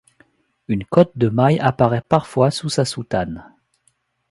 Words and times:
Une 0.67 0.83
cotte 0.83 1.15
de 1.15 1.29
mailles 1.29 1.59
apparaît 1.59 2.01
parfois 2.01 2.49
sous 2.49 2.69
sa 2.69 2.85
soutane. 2.85 3.53